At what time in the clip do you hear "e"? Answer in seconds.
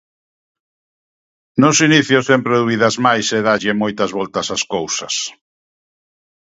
3.37-3.39